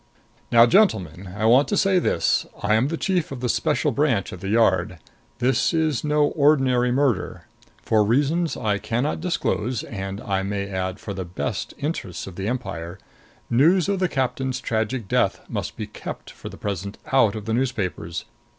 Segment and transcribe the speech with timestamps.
[0.51, 4.33] Now, gentlemen, I want to say this: I am the Chief of the Special Branch
[4.33, 4.97] at the Yard.
[5.37, 7.45] This is no ordinary murder.
[7.83, 12.35] For reasons I can not disclose and, I may add, for the best interests of
[12.35, 12.97] the empire
[13.47, 17.53] news of the captain's tragic death must be kept for the present out of the
[17.53, 18.25] newspapers.